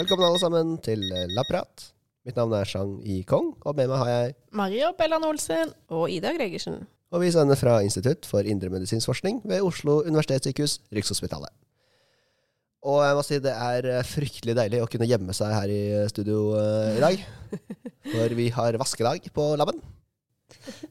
[0.00, 1.02] Velkommen alle sammen til
[1.36, 1.82] Lapprat.
[2.24, 5.74] Mitt navn er Shang Yi Kong, og med meg har jeg Mario Bellan Olsen.
[5.92, 6.78] Og Ida Gregersen.
[7.12, 11.52] Og vi sender fra Institutt for indremedisinsk forskning ved Oslo universitetssykehus, Rikshospitalet.
[12.88, 16.46] Og jeg må si det er fryktelig deilig å kunne gjemme seg her i studio
[16.54, 17.20] uh, i dag.
[18.14, 19.84] For vi har vaskedag på laben.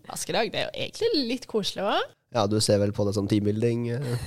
[0.06, 1.98] Vaskedag, det er jo egentlig litt koselig, hva?
[2.32, 3.88] Ja, du ser vel på det som teambuilding?
[3.90, 4.20] eh?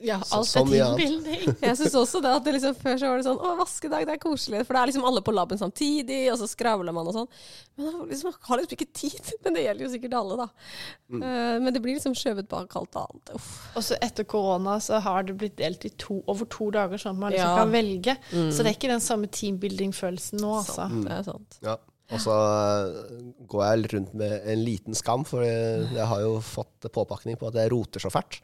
[0.00, 1.42] Ja, alt så er teambuilding.
[1.68, 4.14] Jeg synes også det at det liksom Før så var det sånn Å, vaskedag, det
[4.14, 4.62] er koselig.
[4.64, 7.28] For det er liksom alle på laben samtidig, og så skravler man og sånn.
[7.76, 9.32] Men man liksom, har liksom ikke tid.
[9.44, 10.48] Men det gjelder jo sikkert alle, da.
[11.20, 13.34] Eh, men det blir liksom skjøvet bak alt annet.
[13.36, 13.50] Uff.
[13.76, 17.18] Og så etter korona så har det blitt delt i to, over to dager, sånn
[17.18, 17.60] at man liksom Ja.
[17.60, 18.16] kan velge.
[18.32, 20.86] Så det er ikke den samme teambuilding-følelsen nå, altså.
[20.88, 21.60] Sant, det er sant.
[21.64, 21.76] Ja.
[22.10, 26.88] Og så eh, går jeg rundt med en liten skam, for jeg har jo fått
[26.92, 28.40] påpakning på at jeg roter så fælt.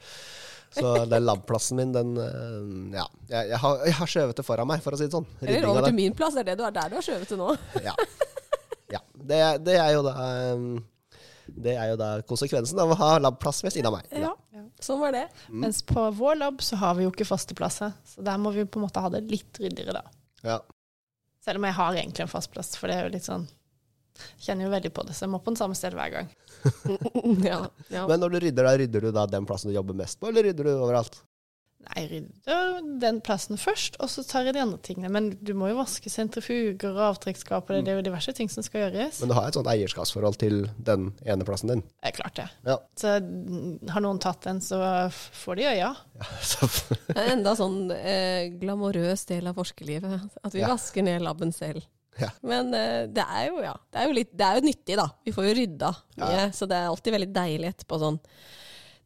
[0.76, 3.06] Så den labplassen min, den eh, Ja.
[3.28, 5.28] Jeg, jeg, har, jeg har skjøvet det foran meg, for å si det sånn.
[5.40, 6.36] Eller Rydding av over til min plass.
[6.36, 7.48] Det er det du er der du har skjøvet det nå.
[7.86, 7.94] Ja.
[8.96, 9.02] ja.
[9.16, 10.12] Det, det er jo da
[10.54, 10.66] um,
[11.66, 14.10] Det er jo da konsekvensen av å ha labplass ved siden av meg.
[14.14, 14.34] Ja,
[14.84, 15.26] sånn var det.
[15.48, 17.96] Mens på vår lab så har vi jo ikke faste plasser.
[18.06, 20.16] Så der må vi på en måte ha det litt ryddigere, da.
[20.46, 20.60] Ja.
[21.46, 23.46] Selv om jeg har egentlig en fast plass, for det er jo litt sånn
[24.42, 26.32] Kjenner jo veldig på det, så jeg må på den samme sted hver gang.
[27.46, 28.06] ja, ja.
[28.08, 30.48] Men når du rydder, da rydder du da den plassen du jobber mest på, eller
[30.50, 31.20] rydder du overalt?
[31.86, 35.06] Nei, jeg rydder den plassen først, og så tar jeg de andre tingene.
[35.14, 38.64] Men du må jo vaske sentrifuger og avtrekksskap, og det er jo diverse ting som
[38.66, 39.20] skal gjøres.
[39.22, 41.84] Men du har et sånt eierskapsforhold til den ene plassen din.
[41.86, 42.48] Det er klart det.
[42.66, 42.76] Ja.
[42.98, 44.80] Så mm, har noen tatt den, så
[45.44, 45.92] får de øya.
[46.42, 46.66] Så,
[47.06, 50.26] Det er enda sånn eh, glamorøs del av forskerlivet.
[50.42, 50.72] At vi Ja.
[50.74, 51.86] vasker ned labben selv.
[52.20, 52.30] Ja.
[52.48, 55.06] Men eh, det er jo ja, det er jo, litt, det er jo nyttig, da.
[55.26, 56.32] Vi får jo rydda mye.
[56.38, 56.46] Ja.
[56.56, 58.18] Så det er alltid veldig deilig etterpå sånn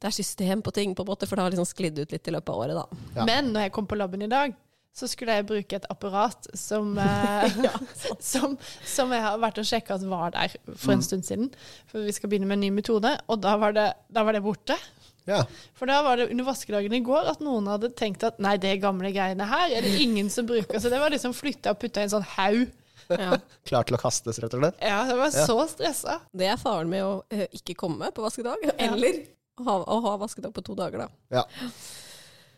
[0.00, 2.28] Det er system på ting, på en måte, for det har liksom sklidd ut litt
[2.30, 3.00] i løpet av året, da.
[3.18, 3.26] Ja.
[3.28, 4.54] Men når jeg kom på laben i dag,
[4.96, 7.58] så skulle jeg bruke et apparat som, eh,
[8.32, 8.56] som,
[8.86, 11.50] som jeg har vært og sjekka at var der for en stund siden.
[11.90, 14.42] For vi skal begynne med en ny metode, og da var det, da var det
[14.46, 14.78] borte.
[15.30, 15.44] ja.
[15.78, 18.78] For da var det under vaskedagen i går at noen hadde tenkt at nei, det
[18.82, 20.80] gamle greiene her er det ingen som bruker.
[20.80, 22.66] Så det var liksom flytta og putta i en sånn haug.
[23.18, 23.38] Ja.
[23.70, 24.78] Klar til å kastes, rett og slett?
[24.84, 25.46] Ja, jeg var Ja.
[25.48, 26.18] så stressa.
[26.32, 29.22] Det er faren med å eh, ikke komme på vaskedag, eller
[29.60, 31.08] å ha, å ha vaskedag på to dager, da.
[31.40, 31.44] Ja.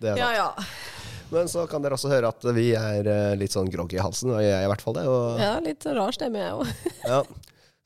[0.02, 0.48] Det er Ja, ja.
[1.32, 4.34] Men så kan dere også høre at vi er eh, litt sånn groggy i halsen,
[4.34, 5.06] og jeg er i hvert fall det.
[5.08, 6.90] Og, ja litt rar stemme, jeg òg.
[7.14, 7.22] ja.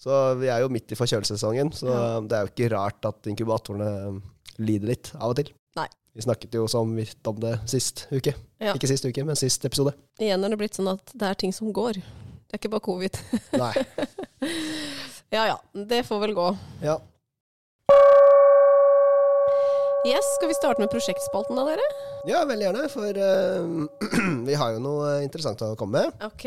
[0.02, 1.92] Så vi er jo midt i forkjølelsessesongen, så
[2.26, 4.18] det er jo ikke rart at inkubatorene
[4.58, 5.52] lider litt av og til.
[5.78, 5.86] Nei.
[6.16, 8.32] Vi snakket jo så vidt om det sist uke.
[8.62, 8.72] Ja.
[8.76, 9.92] Ikke sist uke, men sist episode.
[10.20, 11.98] Igjen er det blitt sånn at det er ting som går.
[12.46, 13.18] Det er ikke bare covid.
[13.62, 13.74] Nei.
[15.34, 16.46] Ja ja, det får vel gå.
[16.86, 17.00] Ja.
[20.06, 21.86] Yes, skal vi starte med prosjektspalten da, dere?
[22.30, 24.04] ja, veldig gjerne, for uh,
[24.48, 26.20] vi har jo noe interessant å komme med.
[26.28, 26.44] Ok,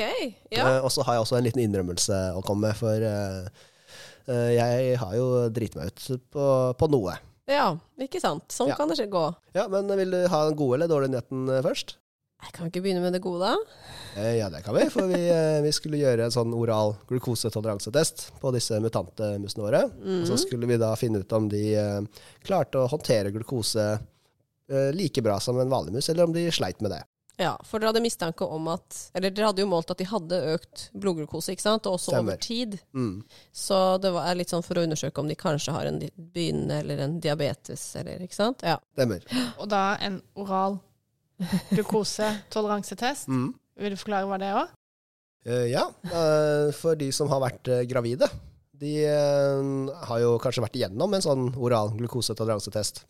[0.54, 0.64] ja.
[0.64, 3.68] Uh, og så har jeg også en liten innrømmelse å komme med, for uh,
[4.56, 6.48] jeg har jo driti meg ut på,
[6.80, 7.18] på noe.
[7.50, 8.46] Ja, ikke sant.
[8.54, 8.78] Sånn Ja.
[8.80, 9.26] kan det skje gå.
[9.58, 11.98] Ja, men vil du ha den gode eller dårlige nyheten først?
[12.40, 13.58] Jeg kan ikke begynne med det gode, da.
[14.22, 18.30] Eh, Ja, det kan vi, for vi, eh, vi skulle gjøre en sånn oral glukosetoleransetest
[18.40, 19.84] på disse mutante musene våre.
[19.90, 22.02] Og så skulle vi da finne ut om de eh,
[22.48, 23.86] klarte å håndtere glukose
[24.70, 27.04] eh, like bra som en vanlig mus, eller om de sleit med det.
[27.40, 30.40] Ja, for dere hadde mistanke om at Eller dere hadde jo målt at de hadde
[30.58, 31.86] økt blodglukose, ikke sant?
[31.88, 32.36] Og også Stemmer.
[32.36, 32.80] over tid.
[32.92, 33.22] Mm.
[33.56, 37.00] Så det var litt sånn for å undersøke om de kanskje har en begynnende eller
[37.06, 38.64] en diabetes, eller ikke sant?
[38.68, 38.76] Ja.
[38.92, 39.24] Stemmer.
[39.58, 40.82] Og da en oral
[41.76, 43.30] glukosetoleransetest.
[43.32, 43.50] Mm.
[43.80, 44.76] Vil du forklare hva det er òg?
[45.48, 48.28] Uh, ja, uh, for de som har vært uh, gravide,
[48.80, 53.04] de eh, har jo kanskje vært igjennom en sånn oral glukosetoleransetest.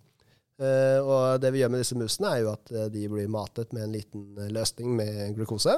[0.59, 3.75] Eh, og det vi gjør med disse musene, er jo at eh, de blir matet
[3.75, 5.77] med en liten eh, løsning med glukose.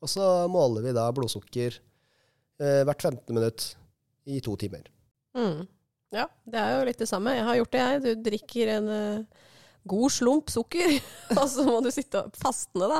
[0.00, 3.30] Og så måler vi da blodsukker eh, hvert 15.
[3.36, 3.68] minutt
[4.28, 4.90] i to timer.
[5.38, 5.62] Mm.
[6.10, 7.36] ja, det er jo litt det samme.
[7.36, 8.02] Jeg har gjort det, jeg.
[8.02, 9.46] Du drikker en eh,
[9.88, 10.90] god slump sukker,
[11.40, 12.98] og så må du sitte og fastne, da.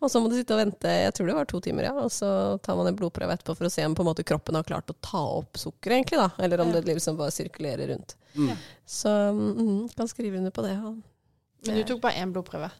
[0.00, 1.94] Og så må du sitte og vente, jeg tror det var to timer, ja.
[2.04, 2.28] Og så
[2.62, 4.90] tar man en blodprøve etterpå for å se om på en måte kroppen har klart
[4.92, 6.30] å ta opp sukkeret, egentlig, da.
[6.44, 6.80] Eller om Ja.
[6.80, 8.14] det liksom bare sirkulerer rundt.
[8.36, 8.54] Mm.
[8.86, 10.72] Så mm, kan skrive under på det.
[10.78, 10.94] Ja,
[11.66, 12.70] Men du tok bare én blodprøve.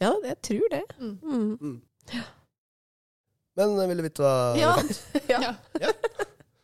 [0.00, 0.84] ja jeg tror det.
[1.00, 1.58] Mm.
[1.60, 1.80] Mm.
[3.56, 4.76] Men eh, vil du vite hva Ja.
[5.32, 5.54] ja.
[5.80, 5.90] ja.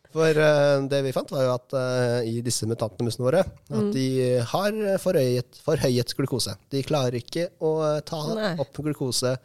[0.09, 3.91] For uh, det vi fant, var jo at uh, i disse mutantmusene våre, at Mm.
[3.93, 4.05] de
[4.51, 6.55] har forhøyet, forhøyet glukose.
[6.73, 8.55] De klarer ikke å eh, ta Nei.
[8.63, 9.35] opp glukose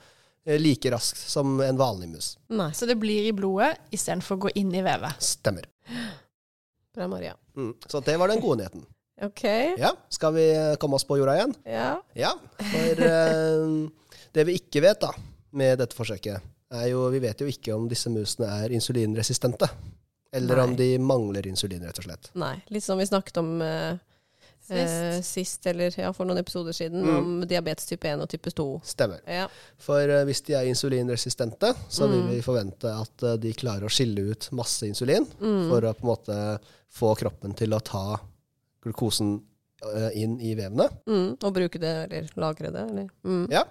[0.60, 2.30] like raskt som en vanlig mus.
[2.52, 2.70] Nei.
[2.76, 5.20] Så det blir i blodet istedenfor å gå inn i vevet.
[5.24, 5.68] Stemmer.
[6.94, 7.34] Bra, Maria.
[7.56, 7.74] Mm.
[7.88, 8.84] Så det var den gode nyheten.
[9.24, 9.44] Ok.
[9.78, 10.46] Ja, skal vi
[10.82, 11.54] komme oss på jorda igjen?
[11.68, 11.90] Ja.
[12.18, 12.32] Ja,
[12.72, 15.12] for uh, det vi ikke vet da,
[15.54, 16.40] med dette forsøket,
[16.74, 19.68] er jo Vi vet jo ikke om disse musene er insulinresistente.
[20.34, 20.64] Eller Nei.
[20.66, 22.30] om de mangler insulin, rett og slett.
[22.34, 23.96] Nei, litt som vi snakket om eh,
[24.74, 27.16] eh, sist, eller ja, for noen episoder siden, Mm.
[27.18, 28.66] om diabetes type 1 og type 2.
[28.84, 29.20] Stemmer.
[29.30, 29.46] Ja.
[29.78, 32.30] For eh, hvis de er insulinresistente, så vil Mm.
[32.34, 35.68] vi forvente at eh, de klarer å skille ut masse insulin Mm.
[35.70, 36.58] for å på en måte
[36.90, 38.18] få kroppen til å ta
[38.84, 39.36] glukosen
[39.84, 40.88] eh, inn i vevene.
[41.06, 41.36] Mm.
[41.44, 43.46] Og bruke det, eller lagre det, eller mm.
[43.52, 43.64] Ja.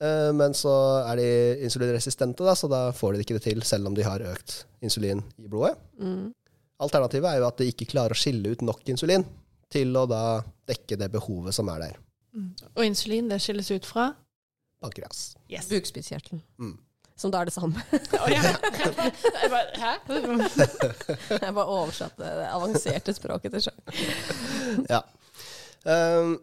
[0.00, 0.72] Eh, Men så
[1.04, 1.28] er de
[1.66, 5.22] insulinresistente, da, så da får de ikke det til selv om de har økt insulin
[5.38, 5.74] i blodet.
[5.98, 6.30] Mm.
[6.78, 9.26] Alternativet er jo at de ikke klarer å skille ut nok insulin
[9.72, 10.40] til å da
[10.70, 11.96] dekke det behovet som er der.
[12.76, 14.12] Og insulin, det skilles ut fra
[14.78, 15.32] Pankreas.
[15.50, 15.66] Yes.
[15.72, 16.42] Bukspyttkjertelen.
[16.62, 16.76] Mm.
[17.18, 17.82] Som da er det samme.
[18.20, 18.52] oh, ja.
[18.54, 19.92] Jeg bare, Hæ?
[21.42, 23.80] Jeg bare oversatte det avanserte språket til sjøl.
[24.86, 25.00] Ja.
[25.82, 26.36] Um,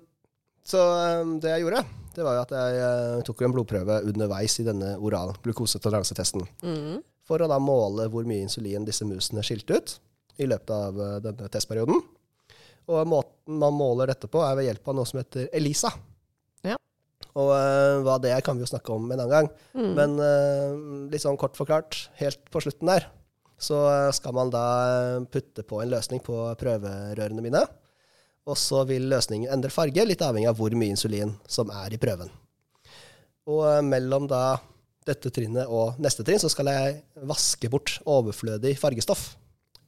[0.65, 0.81] så
[1.21, 1.83] um, det jeg gjorde,
[2.15, 6.45] det var jo at jeg eh, tok en blodprøve underveis i denne oral glukosetoleransetesten.
[6.63, 7.03] Mm.
[7.27, 9.95] For å da måle hvor mye insulin disse musene skilte ut
[10.41, 12.01] i løpet av eh, denne testperioden.
[12.85, 15.91] Og måten man måler dette på, er ved hjelp av noe som heter ELISA.
[16.65, 16.79] Ja.
[17.35, 19.49] Og uh, hva det er, kan vi jo snakke om en annen gang.
[19.73, 19.93] Mm.
[19.97, 23.09] Men uh, litt sånn kort forklart, helt på slutten der,
[23.57, 23.79] så
[24.13, 24.65] skal man da
[25.31, 27.63] putte på en løsning på prøverørene mine.
[28.45, 31.99] Og så vil løsningen endre farge, litt avhengig av hvor mye insulin som er i
[32.01, 32.29] prøven.
[33.49, 34.57] Og eh, mellom da
[35.05, 36.99] dette trinnet og neste trinn, så skal jeg
[37.29, 39.31] vaske bort overflødig fargestoff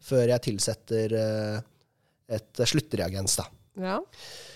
[0.08, 1.62] før jeg tilsetter eh,
[2.38, 3.48] et sluttreagens, da.
[3.78, 3.98] Ja,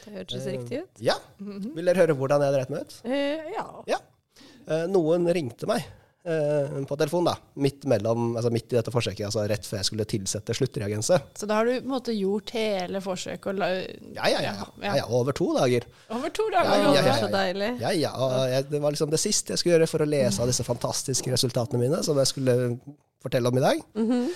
[0.05, 1.01] det hørtes Eh, riktig ut.
[1.01, 1.15] Ja.
[1.39, 2.97] Vil dere høre hvordan jeg dreit meg ut?
[3.53, 3.65] ja.
[3.89, 4.01] ja.
[4.89, 5.85] Noen ringte meg
[6.21, 7.33] på telefon, da.
[7.57, 11.31] Midt, mellom, altså midt i dette forsøket, altså rett før jeg skulle tilsette sluttreagenset.
[11.39, 13.69] Så da har du på en måte gjort hele forsøket og la,
[14.19, 14.53] Ja, ja, ja,
[14.83, 14.95] ja.
[14.99, 15.05] ja.
[15.09, 15.87] Over to dager.
[16.13, 16.75] over to dager.
[16.77, 17.15] ja, ja, ja.
[17.23, 17.71] så deilig.
[17.81, 18.13] Ja, ja.
[18.53, 21.33] Jeg, det var liksom det siste jeg skulle gjøre for å lese av disse fantastiske
[21.33, 22.57] resultatene mine, som jeg skulle
[23.21, 23.81] fortelle om i dag.
[23.97, 24.27] Mhm.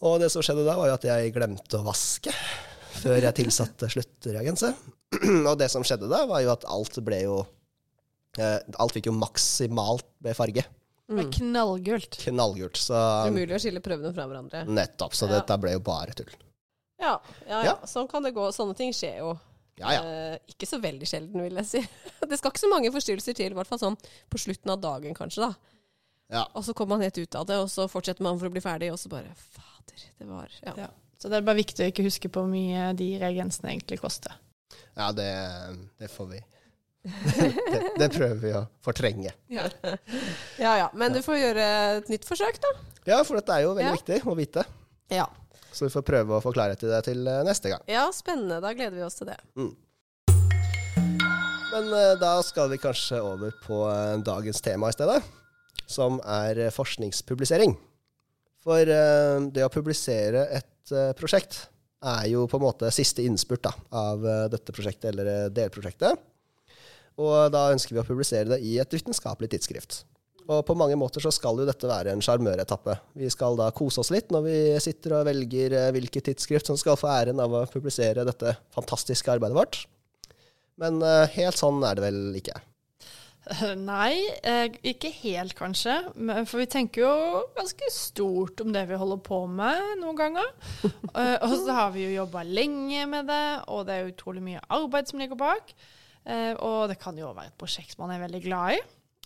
[0.00, 2.32] Og det som skjedde da, var jo at jeg glemte å vaske
[3.00, 4.76] før jeg tilsatte sluttreagenset.
[5.48, 7.34] Og det som skjedde da, var jo at alt ble jo
[8.38, 10.64] eh, Alt fikk jo maksimalt med farge.
[11.10, 12.18] Det er knallgult.
[12.22, 12.78] Knallgult.
[12.78, 12.94] Så
[13.26, 14.64] Umulig å skille prøvene fra hverandre.
[14.70, 15.12] nettopp.
[15.18, 15.40] Så Ja.
[15.40, 16.30] dette ble jo bare tull.
[17.00, 17.16] Ja,
[17.48, 17.62] ja, ja.
[17.64, 17.74] Ja.
[17.88, 18.44] Sånn kan det gå.
[18.54, 19.32] Sånne ting skjer jo.
[19.80, 20.02] Ja, ja.
[20.04, 21.80] Eh, ikke så veldig sjelden, vil jeg si.
[22.28, 23.96] Det skal ikke så mange forstyrrelser til, i hvert fall sånn
[24.30, 25.40] på slutten av dagen, kanskje.
[25.48, 25.54] da.
[26.30, 26.44] Ja.
[26.54, 28.60] Og så kommer man helt ut av det, og så fortsetter man for å bli
[28.60, 30.74] ferdig, og så bare Fader, det var Ja.
[30.76, 30.88] Ja.
[31.18, 34.32] Så det er bare viktig å ikke huske på hvor mye de reagensene egentlig koster.
[34.96, 35.26] Ja, det,
[35.98, 36.38] det får vi
[37.02, 39.32] det, det prøver vi å fortrenge.
[39.50, 40.88] ja ja.
[40.92, 41.66] Men du får gjøre
[42.00, 42.72] et nytt forsøk, da.
[43.08, 43.96] Ja, for dette er jo veldig Ja.
[43.96, 44.64] viktig å vite.
[45.10, 45.24] Ja.
[45.72, 47.80] Så vi får prøve å få klarhet i det til eh, neste gang.
[47.88, 48.58] ja, spennende.
[48.60, 49.38] Da gleder vi oss til det.
[51.70, 55.20] Men eh, da skal vi kanskje over på eh, dagens tema i stedet,
[55.90, 57.76] som er forskningspublisering.
[58.60, 61.62] For det å publisere et prosjekt
[62.04, 64.20] er jo på en måte siste innspurt da, av
[64.52, 66.18] dette prosjektet, eller delprosjektet.
[67.20, 70.02] Og da ønsker vi å publisere det i et vitenskapelig tidsskrift.
[70.50, 72.96] Og på mange måter så skal jo dette være en sjarmøretappe.
[73.20, 76.78] Vi skal da kose oss litt når vi sitter og velger eh, hvilket tidsskrift som
[76.80, 79.84] skal få æren av å publisere dette fantastiske arbeidet vårt.
[80.80, 82.56] Men eh, helt sånn er det vel ikke.
[83.78, 84.14] Nei,
[84.46, 85.94] eh, ikke helt kanskje.
[86.48, 90.50] For vi tenker jo ganske stort om det vi holder på med noen ganger.
[91.46, 95.10] Og så har vi jo jobba lenge med det, og det er utrolig mye arbeid
[95.10, 95.74] som ligger bak.
[96.28, 98.80] Eh, og det kan jo være et prosjekt man er veldig glad i.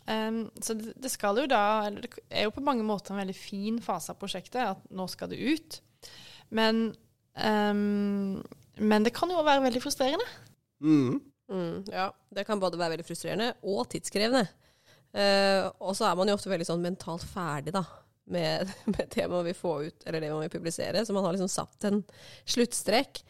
[0.05, 3.23] Um, så det, det skal jo da Eller det er jo på mange måter en
[3.23, 5.79] veldig fin fase av prosjektet, at nå skal det ut.
[6.55, 6.91] Men,
[7.41, 8.43] um,
[8.77, 10.27] men det kan jo være veldig frustrerende.
[10.85, 11.23] Mm.
[11.49, 14.45] Mm, ja, det kan både være veldig frustrerende og tidskrevende.
[15.15, 17.85] Uh, og så er man jo ofte veldig sånn mentalt ferdig da,
[18.29, 21.05] med, med det man vil få ut, eller det man vil publisere.
[21.05, 22.03] Så man har liksom satt en
[22.45, 23.25] sluttstrek.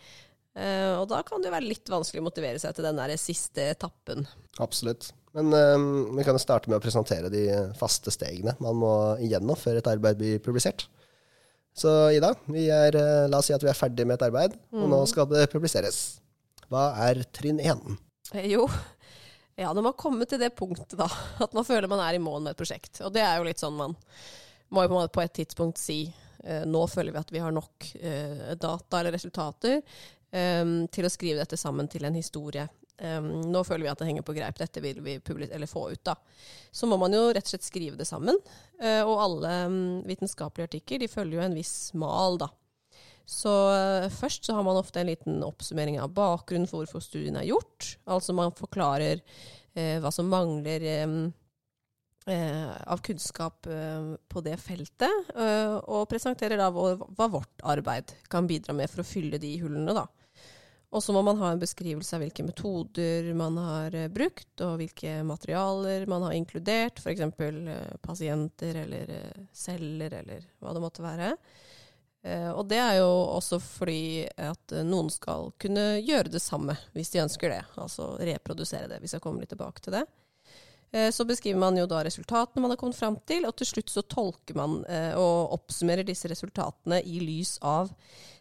[0.54, 3.14] Eh, og da kan det jo være litt vanskelig å motivere seg til den der
[3.18, 4.26] siste etappen.
[4.62, 5.11] Absolutt.
[5.34, 7.46] Men uh, vi kan jo starte med å presentere de
[7.78, 8.92] faste stegene man må
[9.23, 10.87] igjennom før et arbeid blir publisert.
[11.75, 14.54] Så Ida, vi er, uh, la oss si at vi er ferdig med et arbeid,
[14.76, 16.20] og nå skal det publiseres.
[16.70, 17.82] Hva er trinn én?
[18.30, 18.68] Eh, jo,
[19.58, 21.11] ja, når man kommer til det punktet da,
[21.44, 23.02] at man føler man er i mål med et prosjekt.
[23.02, 23.99] Og det er jo litt sånn man
[24.75, 26.04] må jo på et tidspunkt si
[26.44, 27.87] nå føler vi at vi har nok
[28.61, 29.78] data eller resultater
[30.34, 32.66] eh, til å skrive dette sammen til en historie.
[32.94, 36.04] Um, nå føler vi at det henger på greip, dette vil vi få ut.
[36.06, 36.14] da.
[36.70, 38.38] Så må man jo rett og slett skrive det sammen.
[38.78, 42.52] Uh, og alle um, vitenskapelige artikler de følger jo en viss mal, da.
[43.26, 47.40] Så uh, først så har man ofte en liten oppsummering av bakgrunnen for hvorfor studien
[47.40, 47.96] er gjort.
[48.06, 51.32] Altså man forklarer uh, hva som mangler
[52.24, 59.02] av kunnskap på det feltet, og presenterer da hva vårt arbeid kan bidra med for
[59.02, 59.92] å fylle de hullene.
[59.92, 60.06] da.
[60.94, 64.76] Og så må man ha en beskrivelse av hvilke metoder man har eh, brukt, og
[64.78, 67.24] hvilke materialer man har inkludert, f.eks.
[67.42, 71.36] Eh, pasienter eller eh, celler eller hva det måtte være.
[72.24, 77.20] Og det er jo også fordi at noen skal kunne gjøre det samme hvis de
[77.20, 77.58] ønsker det.
[77.76, 80.00] Altså reprodusere det, hvis jeg kommer litt tilbake til det.
[81.12, 84.06] Så beskriver man jo da resultatene man har kommet fram til, og til slutt så
[84.08, 84.78] tolker man
[85.20, 87.92] og oppsummerer disse resultatene i lys av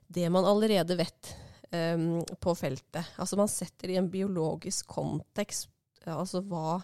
[0.07, 1.35] det man allerede vet
[1.73, 1.97] eh,
[2.39, 3.13] på feltet.
[3.19, 5.69] Altså man setter i en biologisk kontekst.
[6.05, 6.77] eh, Altså hva,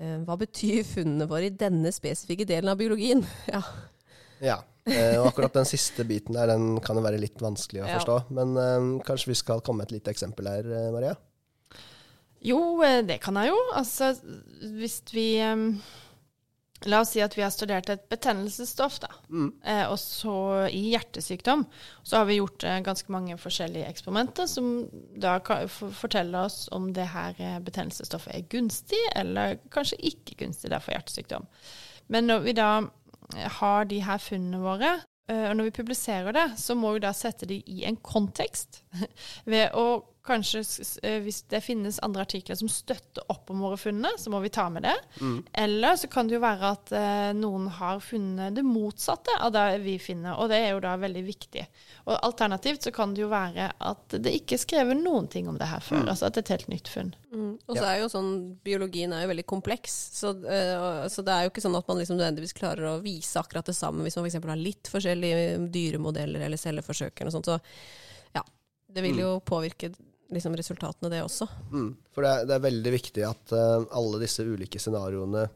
[0.00, 3.24] um, hva betyr funnene våre i denne spesifikke delen av biologien?
[3.52, 3.62] Ja.
[4.40, 4.56] Ja.
[4.86, 7.96] Eh, og akkurat den siste biten der, den kan jo være litt vanskelig å Ja.
[7.98, 8.18] forstå.
[8.36, 11.14] Men eh, kanskje vi skal komme med et lite eksempel her, eh, Maria?
[12.46, 12.60] Jo,
[13.08, 13.56] det kan jeg jo.
[13.74, 14.12] Altså,
[14.76, 15.64] hvis vi eh,
[16.84, 19.08] La oss si at vi har studert et betennelsesstoff, da.
[19.32, 19.48] Mm.
[19.64, 21.64] Eh, og så i hjertesykdom
[22.02, 24.84] så har vi gjort eh, ganske mange forskjellige eksperimenter som
[25.16, 30.70] da kan fortelle oss om det her eh, betennelsesstoffet er gunstig, eller kanskje ikke gunstig
[30.74, 31.48] der for hjertesykdom.
[32.12, 34.92] Men når vi da eh, har de her funnene våre,
[35.32, 38.82] eh, og når vi publiserer det, så må vi da sette de i en kontekst
[39.48, 40.62] ved å kanskje,
[41.06, 44.52] eh, hvis det finnes andre artikler som støtter opp om våre funn, så må vi
[44.52, 44.96] ta med det.
[45.52, 49.66] Eller så kan det jo være at eh, noen har funnet det motsatte av det
[49.84, 51.66] vi finner, og det er jo da veldig viktig.
[52.06, 55.58] Og alternativt så kan det jo være at det ikke er skrevet noen ting om
[55.58, 57.14] det her før, altså at det er et helt nytt funn.
[57.36, 57.52] Mm.
[57.66, 58.32] Og så er jo sånn,
[58.64, 62.00] biologien er jo veldig kompleks, så, øh, så det er jo ikke sånn at man
[62.00, 64.38] liksom nødvendigvis klarer å vise akkurat det samme hvis man f.eks.
[64.40, 67.50] har litt forskjellige dyremodeller eller celleforsøk eller noe sånt.
[67.50, 68.44] Så ja,
[68.94, 69.92] det vil jo påvirke
[70.32, 71.48] liksom, resultatene, det også.
[71.72, 71.92] Mm.
[72.14, 75.46] For det er, det er veldig viktig at uh, alle disse ulike scenarioene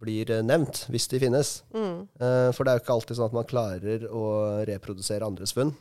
[0.00, 1.58] blir eh, nevnt, hvis de finnes.
[1.74, 4.24] Eh, for det er jo ikke alltid sånn at man klarer å
[4.68, 5.72] reprodusere andres funn,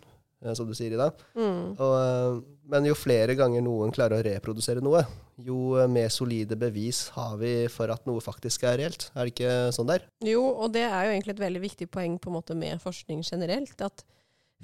[0.55, 1.21] som du sier i dag.
[1.35, 2.39] Og, eh,
[2.71, 5.03] men jo flere ganger noen klarer å reprodusere noe,
[5.41, 9.09] jo mer solide bevis har vi for at noe faktisk er reelt.
[9.13, 10.05] Er det ikke sånn der?
[10.23, 13.23] Jo, og det er jo egentlig et veldig viktig poeng på en måte med forskning
[13.25, 13.75] generelt.
[13.83, 14.05] At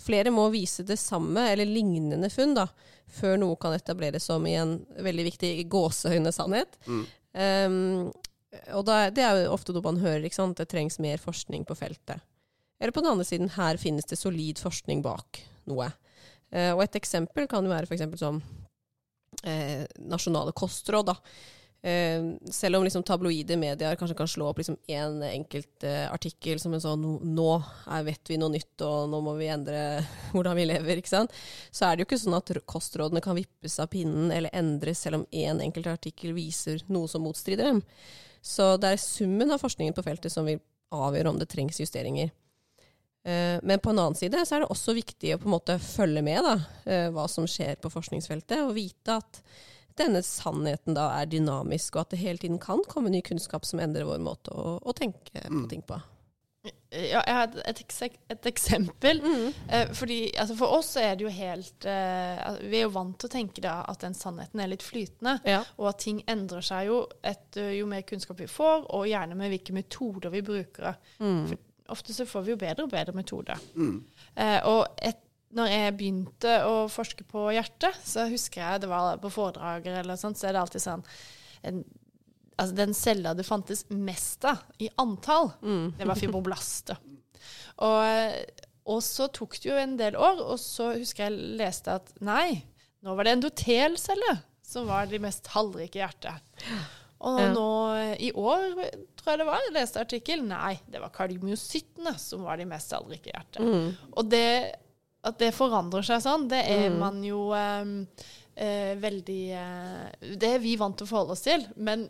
[0.02, 2.68] flere må vise det samme, eller lignende funn, da,
[3.12, 6.78] før noe kan etableres som i en veldig viktig gåsehøyne-sannhet.
[7.32, 8.10] Um,
[8.76, 10.60] og da, det er jo ofte noe man hører, ikke sant?
[10.60, 12.24] det trengs mer forskning på feltet.
[12.82, 15.92] Eller på den andre siden, her finnes det solid forskning bak noe.
[16.52, 18.08] Uh, og et eksempel kan jo være f.eks.
[18.20, 21.14] som uh, nasjonale kostråd.
[21.14, 21.18] da.
[21.82, 22.24] Eh,
[22.54, 26.76] selv om liksom tabloide medier kanskje kan slå opp liksom en enkelt eh, artikkel som
[26.78, 27.48] en sånn 'nå
[28.06, 31.34] vet vi noe nytt, og nå må vi endre hvordan vi lever', ikke sant?
[31.72, 35.22] så er det jo ikke sånn at kostrådene kan vippes av pinnen eller endres selv
[35.22, 37.82] om én enkelt artikkel viser noe som motstrider dem.
[38.42, 40.62] Så det er summen av forskningen på feltet som vil
[40.94, 42.30] avgjøre om det trengs justeringer.
[43.26, 45.80] Eh, Men på en annen side så er det også viktig å på en måte
[45.82, 49.42] følge med da, eh, hva som skjer på forskningsfeltet, og vite at
[50.00, 53.82] denne sannheten da er dynamisk, og at det hele tiden kan komme ny kunnskap som
[53.84, 56.00] endrer vår måte å, å tenke på ting på.
[56.92, 57.80] Ja, jeg har et,
[58.30, 59.22] et, eksempel.
[59.72, 63.30] Eh, fordi altså For oss er det jo helt eh, Vi er jo vant til
[63.30, 65.38] å tenke da at den sannheten er litt flytende.
[65.48, 65.64] Ja.
[65.80, 69.54] Og at ting endrer seg jo etter jo mer kunnskap vi får, og gjerne med
[69.56, 71.00] hvilke metoder vi bruker.
[71.18, 71.58] For
[71.96, 73.66] ofte så får vi jo bedre og bedre metoder.
[74.36, 75.24] Eh, og et,
[75.58, 80.16] når jeg begynte å forske på hjertet, så husker jeg det var på foredrager eller
[80.20, 81.04] sånt, så er det alltid sånn
[81.68, 81.84] en,
[82.62, 85.48] Altså den cella det fantes mest av i antall,
[85.98, 87.00] det var fibroblaster.
[87.82, 88.36] Og,
[88.92, 92.62] og så tok det jo en del år, og så husker jeg leste at nei,
[93.02, 96.62] nå var det endotelceller som var de mest tallrike i hjertet.
[97.22, 97.50] Og Ja.
[97.54, 97.66] nå
[98.20, 98.78] i år,
[99.18, 102.90] tror jeg det var, jeg leste artikkel, nei, det var kardiomyocyttene som var de mest
[102.94, 103.98] tallrike i hjertet.
[104.14, 104.46] Og det,
[105.24, 107.92] at det forandrer seg sånn, det er man jo um,
[108.58, 110.08] uh, veldig uh,
[110.42, 112.08] Det er vi vant til å forholde oss til, men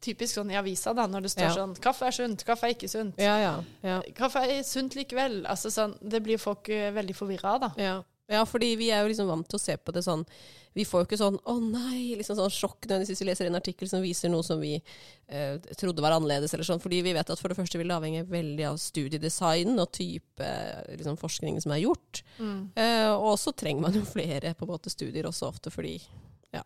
[0.00, 1.54] typisk sånn i avisa, da, når det står Ja.
[1.54, 3.18] sånn 'Kaffe er sunt, kaffe er ikke sunt'.
[3.20, 3.98] Ja, ja, ja.
[4.16, 5.44] Kaffe er sunt likevel.
[5.46, 7.70] Altså sånn, det blir folk eh, veldig forvirra av, da.
[7.76, 8.02] Ja.
[8.28, 10.24] ja, fordi vi er jo liksom vant til å se på det sånn
[10.74, 13.58] Vi får jo ikke sånn 'å nei', liksom sånn sjokk nødvendigvis hvis vi leser en
[13.58, 14.76] artikkel som viser noe som vi
[15.28, 16.80] eh, trodde var annerledes, eller sånn.
[16.80, 20.50] Fordi vi vet at for det første vil det avhenge veldig av studiedesign og type
[20.94, 22.22] liksom, forskning som er gjort.
[22.76, 26.00] Eh, og så trenger man jo flere på en måte studier også ofte fordi
[26.54, 26.62] Ja.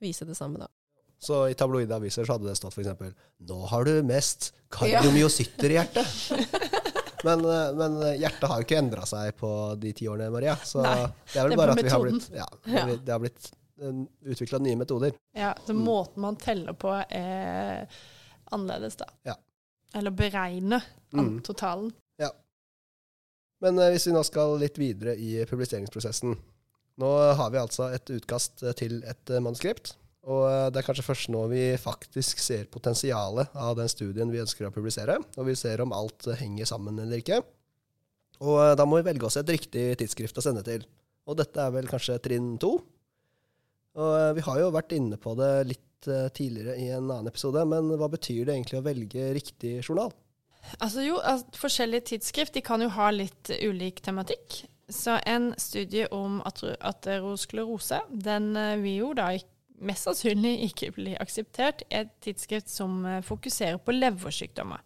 [0.00, 0.68] Vise det samme, da.
[1.18, 5.78] Så i tabloide aviser så hadde det stått f.eks.: Nå har du mest kardiomyocytter i
[5.80, 6.06] hjertet.
[7.24, 10.54] Men, eh, men hjertet har jo ikke endra seg på de ti årene, Maria.
[10.62, 13.18] Så Nei, det er vel det er bare at vi har blitt, ja, det har-
[13.24, 13.50] blitt
[14.26, 15.12] utvikla nye metoder.
[15.38, 17.86] Ja, så Måten man teller på, er
[18.52, 19.06] annerledes, da.
[19.24, 19.34] Ja.
[19.94, 20.82] Eller beregner
[21.12, 21.40] Mm.
[21.42, 21.92] totalen.
[23.60, 26.36] Men eh, hvis vi nå skal litt videre i publiseringsprosessen
[27.02, 29.96] Nå har vi altså et utkast eh, til et eh, manuskript.
[30.28, 34.42] Og eh, det er kanskje først nå vi faktisk ser potensialet av den studien vi
[34.42, 35.16] ønsker å publisere.
[35.38, 37.40] Og vi ser om alt eh, henger sammen eller ikke.
[38.44, 40.84] Og eh, da må vi velge oss et riktig tidsskrift å sende til.
[41.28, 42.74] Og dette er vel kanskje trinn to.
[43.98, 45.84] Og vi har jo vært inne på det litt
[46.36, 50.12] tidligere i en annen episode, men hva betyr det egentlig å velge riktig journal?
[50.78, 54.60] Altså jo, altså, Forskjellige tidsskrift de kan jo ha litt ulik tematikk.
[54.88, 58.52] Så en studie om atero- aterosklerose, den
[58.84, 59.50] vil jo da ik-
[59.84, 64.84] mest sannsynlig ikke bli akseptert i et tidsskrift som eh, fokuserer på leversykdommer.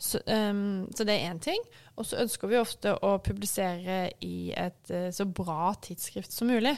[0.00, 1.60] Så, um, så det er én ting.
[2.00, 6.72] Og så ønsker vi ofte å publisere i et uh, så bra tidsskrift som mulig.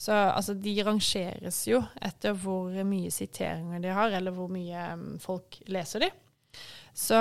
[0.00, 5.06] Så altså, de rangeres jo etter hvor mye siteringer de har, eller hvor mye um,
[5.22, 6.10] folk leser de.
[6.94, 7.20] Så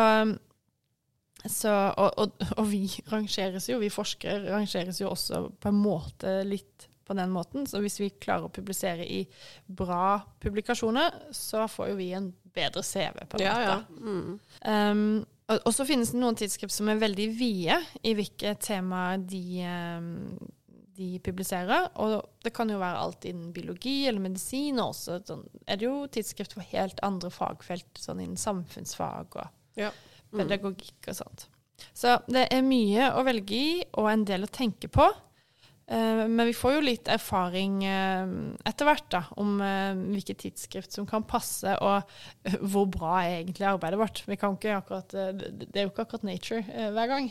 [1.44, 6.38] så, og, og, og vi rangeres jo, vi forskere rangeres jo også på en måte
[6.48, 7.68] litt på den måten.
[7.70, 9.22] Så hvis vi klarer å publisere i
[9.66, 13.78] bra publikasjoner, så får jo vi en bedre CV, på en Ja, ja.
[14.00, 14.40] Mm.
[14.66, 15.06] Um,
[15.52, 19.44] og, og så finnes det noen tidsskrift som er veldig vide i hvilke temaer de,
[19.68, 20.38] um,
[20.98, 21.90] de publiserer.
[22.02, 22.16] Og
[22.46, 25.98] det kan jo være alt innen biologi eller medisin, og også sånn, er det jo
[26.08, 29.92] tidsskrift for helt andre fagfelt, sånn innen samfunnsfag og Ja.
[30.34, 30.40] Mm.
[30.40, 31.48] pedagogikk og sånt.
[31.94, 35.06] Så det er mye å velge i, og en del å tenke på.
[35.94, 38.32] Eh, men vi får jo litt erfaring eh,
[38.66, 43.68] etter hvert da, om eh, hvilke tidsskrift som kan passe, og hvor bra er egentlig
[43.70, 44.24] arbeidet vårt.
[44.30, 46.64] Vi kan ikke akkurat, det er jo ikke akkurat nature
[46.96, 47.30] hver gang.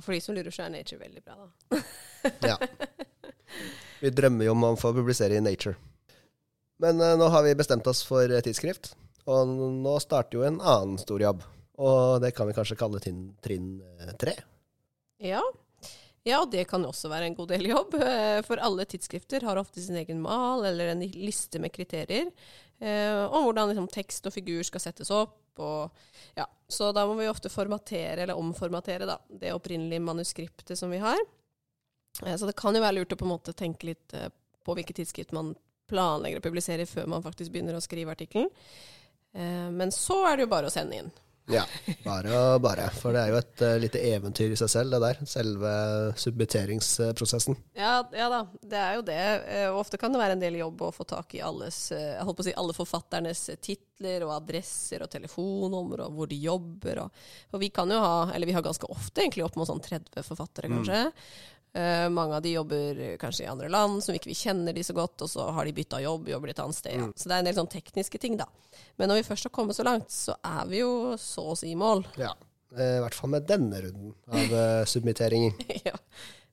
[0.00, 1.80] For de som lurer, så er Nature veldig bra, da.
[2.52, 2.54] Ja.
[4.00, 5.74] Vi drømmer jo om å få publisere i Nature.
[6.80, 8.92] Men nå har vi bestemt oss for tidsskrift,
[9.28, 11.42] og nå starter jo en annen stor jobb.
[11.82, 13.74] Og det kan vi kanskje kalle trinn, trinn
[14.22, 14.36] tre.
[15.20, 15.42] Ja.
[16.26, 17.94] Ja, og det kan også være en god del jobb.
[18.00, 22.28] eh, For alle tidsskrifter har ofte sin egen mal eller en liste med kriterier
[22.80, 25.36] eh, om hvordan liksom, tekst og figur skal settes opp.
[25.60, 25.90] Og,
[26.38, 26.46] ja.
[26.70, 31.18] Så da må vi ofte formatere eller omformatere da, det opprinnelige manuskriptet som vi har.
[32.24, 34.28] Eh, Så det kan jo være lurt å på en måte tenke litt eh,
[34.64, 35.54] på hvilket tidsskrift man
[35.90, 38.52] planlegger å publisere før man faktisk begynner å skrive artikkelen.
[39.34, 41.10] Eh, Men så er det jo bare å sende inn.
[41.52, 41.64] Ja,
[42.04, 42.86] bare og bare.
[42.94, 45.20] For det er jo et uh, lite eventyr i seg selv, det der.
[45.28, 45.72] Selve
[46.20, 47.56] submitteringsprosessen.
[47.78, 49.20] Ja, ja da, det er jo det.
[49.48, 52.14] Eh, Og ofte kan det være en del jobb å få tak i alles, eh,
[52.16, 56.30] jeg holdt på å si, alle forfatternes eh, titler og adresser og telefonnummer og hvor
[56.30, 57.04] de jobber.
[57.04, 59.82] Og, for vi kan jo ha, eller vi har ganske ofte egentlig opp mot sånn
[59.84, 61.04] 30 forfattere, kanskje.
[61.72, 64.82] Eh, mange av de jobber eh, kanskje i andre land som ikke vi kjenner de
[64.84, 66.98] så godt, og så har de bytta jobb, jobber et annet sted.
[66.98, 67.06] Ja.
[67.14, 68.48] Så det er en del sånn tekniske ting, da.
[68.98, 71.70] Men når vi først har kommet så langt, så er vi jo så å si
[71.70, 72.02] i mål.
[72.18, 72.34] Ja.
[72.70, 75.56] Uh, I hvert fall med denne runden av uh, submitteringer.
[75.88, 75.96] ja.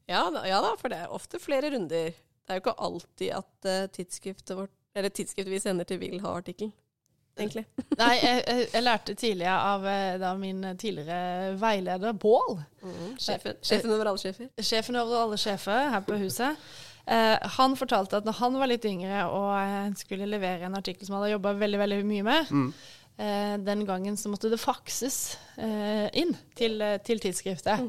[0.08, 2.14] Ja, ja da, for det er ofte flere runder.
[2.48, 6.22] Det er jo ikke alltid at eh, tidsskriftet vårt, eller tidsskriftet vi sender til, vil
[6.24, 6.70] ha artikkel.
[7.38, 7.64] Egentlig.
[8.02, 12.60] Nei, jeg, jeg, lærte tidlig av eh, da min tidligere veileder, Bål,
[13.20, 14.52] Sjefen, sjefen over alle sjefer.
[14.64, 16.68] sjefen over alle sjefer her på huset,
[17.06, 21.08] eh, han fortalte at når han var litt yngre og eh, skulle levere en artikkel
[21.08, 22.54] som han hadde jobba veldig veldig mye med,
[23.18, 27.84] eh, den gangen så måtte det fakses eh, inn til, eh, til tidsskriftet.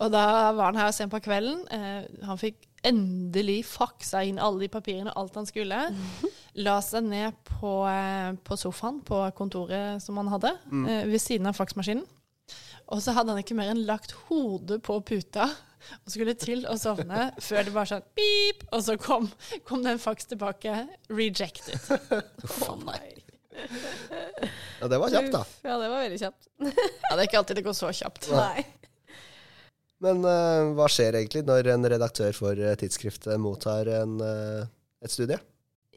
[0.00, 0.24] Og da
[0.56, 1.62] var han her sent på kvelden.
[1.70, 5.82] Eh, han fikk endelig faksa inn alle de papirene, og alt han skulle.
[6.58, 10.50] La seg ned på, eh, på sofaen på kontoret som han hadde,
[10.88, 12.06] eh, ved siden av faksmaskinen.
[12.90, 16.74] Og så hadde han ikke mer enn lagt hodet på puta og skulle til å
[16.76, 19.30] sovne før det bare sånn pip, og så kom,
[19.64, 20.74] kom det en faks tilbake.
[21.08, 21.78] Rejected.
[22.66, 23.14] Å nei.
[24.80, 25.44] Ja, det var kjapt, da.
[25.62, 26.50] Ja, det var veldig kjapt.
[27.10, 28.28] Ja, det er ikke alltid det går så kjapt.
[28.34, 28.66] Nei.
[30.00, 34.68] Men uh, hva skjer egentlig når en redaktør for tidsskriftet mottar en, uh,
[35.04, 35.36] et studie?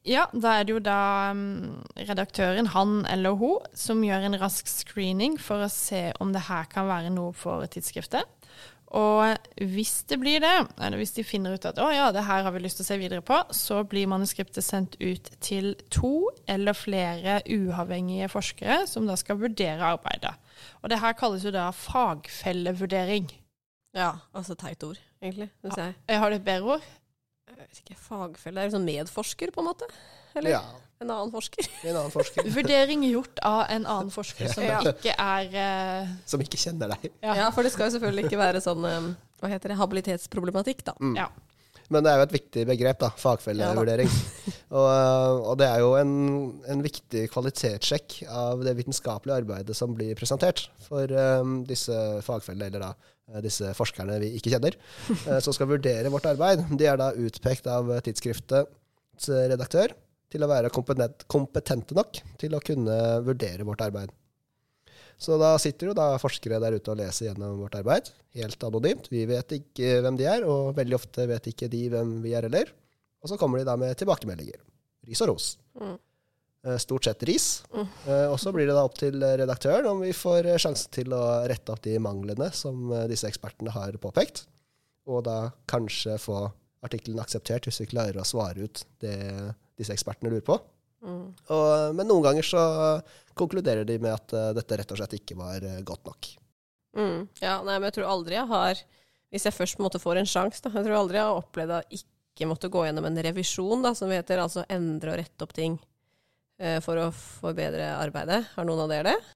[0.04, 4.68] Ja, da er det jo da mm, redaktøren, han eller hun, som gjør en rask
[4.68, 8.28] screening for å se om det her kan være noe for tidsskriftet.
[8.94, 12.44] Og hvis det blir det, eller hvis de finner ut at å ja, det her
[12.46, 16.30] har vi lyst til å se videre på, så blir manuskriptet sendt ut til to
[16.52, 20.36] eller flere uavhengige forskere som da skal vurdere arbeidet.
[20.84, 23.32] Og det her kalles jo da fagfellevurdering.
[23.98, 25.50] Ja, altså teit ord, egentlig.
[25.64, 25.96] Jeg.
[26.10, 26.86] Jeg har du et bedre ord?
[27.64, 28.60] Jeg vet ikke, fagfelle.
[28.60, 29.88] Det er sånn medforsker, på en måte?
[30.38, 30.64] Eller Ja,
[31.04, 31.68] en annen forsker?
[31.84, 34.82] en annen forsker Vurdering gjort av en annen forsker som Ja.
[34.94, 36.14] ikke er uh...
[36.30, 37.10] som ikke kjenner deg.
[37.22, 37.38] Ja.
[37.44, 39.10] Ja, for det skal jo selvfølgelig ikke være sånn um,
[39.42, 39.80] Hva heter det?
[39.82, 40.98] Habilitetsproblematikk, da.
[41.00, 41.18] Mm.
[41.22, 41.30] Ja.
[41.92, 43.10] Men det er jo et viktig begrep, da.
[43.20, 44.12] Fagfellevurdering.
[44.80, 44.88] og,
[45.52, 46.14] og det er jo en,
[46.72, 52.88] en, viktig kvalitetssjekk av det vitenskapelige arbeidet som blir presentert for um, disse fagfellene, eller
[52.88, 53.13] da eh,
[53.44, 54.78] disse forskerne vi ikke kjenner,
[55.46, 56.66] som skal vurdere vårt arbeid.
[56.78, 59.96] De er da utpekt av tidsskriftets redaktør
[60.34, 64.14] til å være kompetente nok til å kunne vurdere vårt arbeid.
[65.24, 69.10] Så da sitter jo da forskere der ute og leser gjennom vårt arbeid, helt anonymt.
[69.14, 72.48] Vi vet ikke hvem de er, og veldig ofte vet ikke de hvem vi er
[72.50, 72.74] heller.
[73.24, 74.60] Og så kommer de da med tilbakemeldinger.
[75.08, 75.54] Ris og ros.
[75.80, 75.96] Mm.
[76.68, 77.64] Eh, stort sett ris.
[77.74, 77.88] Mm.
[78.08, 81.24] Eh, og så blir det da opp til redaktøren om vi får sjansen til å
[81.50, 84.46] rette opp de manglene som eh, disse ekspertene har påpekt.
[85.12, 86.46] Og da kanskje få
[86.84, 89.18] artikkelen akseptert hvis vi klarer å svare ut det
[89.80, 90.58] disse ekspertene lurer på.
[91.04, 91.28] Mm.
[91.52, 92.64] Og, men noen ganger så
[93.36, 96.30] konkluderer de med at dette rett og slett ikke var godt nok.
[96.96, 97.26] Mm.
[97.42, 98.78] Ja, nei, men jeg tror aldri jeg har
[99.34, 101.74] Hvis jeg først på en måte får en sjanse, jeg tror aldri jeg har opplevd
[101.74, 105.56] å ikke måtte gå gjennom en revisjon, da, som heter, altså endre og rette opp
[105.58, 105.80] ting
[106.86, 108.44] for å forbedre arbeidet.
[108.54, 109.34] Har noen av dere det?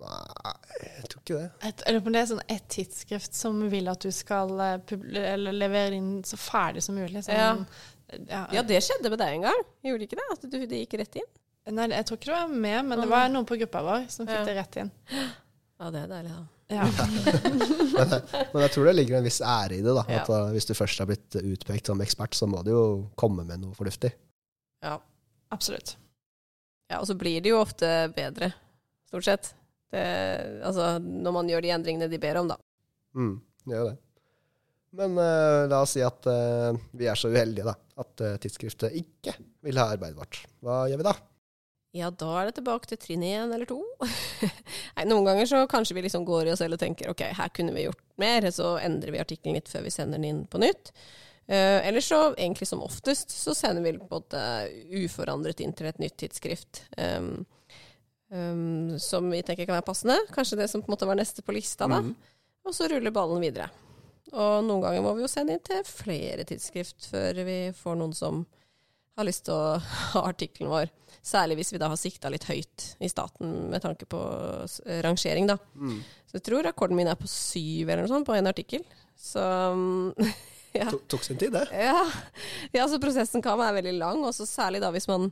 [0.00, 1.48] Nei, jeg tror ikke det.
[1.68, 4.52] Et, eller om det er sånn et tidsskrift som vil at du skal
[4.88, 7.24] levere inn så ferdig som mulig.
[7.26, 7.50] Sånn, ja.
[8.26, 9.60] Ja, ja, det skjedde med deg en gang.
[9.86, 10.28] Gjorde det ikke det?
[10.34, 11.28] At du, det gikk rett inn?
[11.70, 14.26] Nei, jeg tror ikke du var med, men det var noen på gruppa vår som
[14.26, 14.46] fikk ja.
[14.48, 14.90] det rett inn.
[15.10, 16.46] Ja, det er deilig, da.
[16.70, 16.86] Ja.
[17.98, 19.94] men, men, jeg tror det ligger en viss ære i det.
[19.94, 22.84] da, at Hvis du først har blitt utpekt som ekspert, så må du jo
[23.20, 24.12] komme med noe fornuftig.
[24.82, 24.96] Ja,
[25.54, 25.96] absolutt.
[26.90, 28.52] Ja, Og så blir det jo ofte bedre,
[29.06, 29.54] stort sett.
[29.90, 30.02] Det,
[30.66, 32.56] altså, når man gjør de endringene de ber om, da.
[33.18, 33.36] Mm,
[33.70, 33.96] gjør det.
[34.98, 38.96] Men uh, la oss si at uh, vi er så uheldige da, at uh, tidsskriftet
[38.98, 39.36] ikke
[39.66, 40.40] vil ha arbeidet vårt.
[40.66, 41.14] Hva gjør vi da?
[41.94, 43.80] Ja, da er det tilbake til trinn én eller to.
[44.96, 47.50] Nei, noen ganger så kanskje vi liksom går i oss selv og tenker ok, her
[47.54, 50.60] kunne vi gjort mer, så endrer vi artikkelen litt før vi sender den inn på
[50.62, 50.92] nytt.
[51.50, 55.98] Uh, eller så, egentlig som oftest, så sender vi på en uforandret inn til et
[55.98, 56.84] nytt tidsskrift.
[56.94, 57.32] Um,
[58.30, 60.18] um, som vi tenker kan være passende.
[60.34, 62.04] Kanskje det som på en måte var neste på lista, da.
[62.04, 62.14] Mm.
[62.68, 63.66] Og så ruller ballen videre.
[64.30, 68.14] Og noen ganger må vi jo sende inn til flere tidsskrift før vi får noen
[68.14, 68.44] som
[69.18, 69.78] har lyst til å
[70.14, 70.92] ha artikkelen vår.
[71.20, 74.20] Særlig hvis vi da har sikta litt høyt i staten med tanke på
[75.04, 75.58] rangering, da.
[75.74, 75.98] Mm.
[76.30, 78.86] Så jeg tror rekorden min er på syv eller noe sånt på en artikkel.
[79.18, 79.42] Så
[80.80, 80.88] ja.
[81.10, 81.66] Tok sin tid, det.
[81.74, 82.02] Ja.
[82.74, 85.30] ja, så prosessen kan være veldig lang, og særlig da hvis man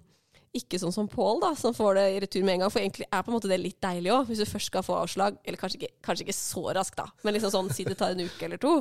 [0.57, 2.72] ikke sånn som Pål, da, som får det i retur med en gang.
[2.72, 4.96] For egentlig er på en måte det litt deilig òg, hvis du først skal få
[5.03, 5.37] avslag.
[5.44, 8.24] Eller kanskje ikke, kanskje ikke så raskt, da, men liksom sånn si det tar en
[8.24, 8.79] uke eller to.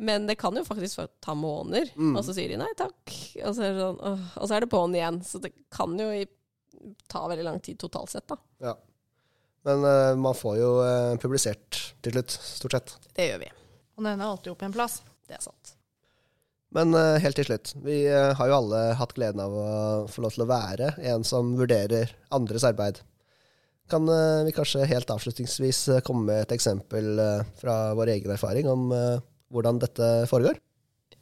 [0.00, 2.14] Men det kan jo faktisk ta måneder, mm.
[2.16, 3.00] og så sier de nei takk.
[3.44, 5.18] Og så, er det, sånn, og så er det på'n igjen.
[5.26, 6.08] Så det kan jo
[7.12, 8.38] ta veldig lang tid totalt sett, da.
[8.64, 8.76] Ja.
[9.68, 12.94] Men uh, man får jo uh, publisert til slutt, stort sett.
[13.16, 13.50] Det gjør vi.
[13.98, 15.02] Og den er alltid opp i en plass.
[15.28, 15.74] Det er sant.
[16.76, 17.72] Men uh, helt til slutt.
[17.82, 19.70] Vi uh, har jo alle hatt gleden av å
[20.10, 23.02] få lov til å være en som vurderer andres arbeid.
[23.90, 27.18] Kan uh, vi kanskje helt avslutningsvis komme med et eksempel
[27.58, 28.90] fra vår egen erfaring om
[29.50, 30.60] hvordan dette foregår?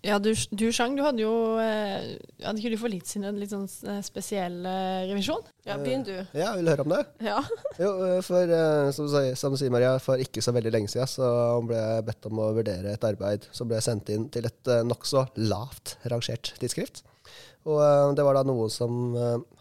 [0.07, 3.39] Ja, du, du Chang, du hadde jo eh, Hadde ikke du for litt siden en
[3.41, 5.43] litt sånn eh, spesiell eh, revisjon?
[5.67, 6.15] Ja, begynn du.
[6.39, 7.01] Ja, vil du høre om det?
[7.27, 7.41] Ja.
[7.83, 7.91] jo,
[8.27, 8.53] for
[8.95, 11.29] som du, sier, som sier, Maria, for ikke så veldig lenge siden så
[11.67, 15.27] ble jeg bedt om å vurdere et arbeid som ble sendt inn til et nokså
[15.51, 17.03] lavt rangert tidsskrift.
[17.69, 19.13] Og det var da noe som